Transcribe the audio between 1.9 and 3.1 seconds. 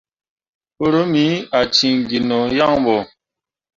gi no yaŋ ɓo.